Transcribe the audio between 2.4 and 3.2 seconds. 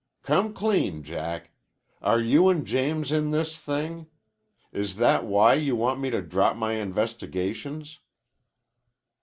and James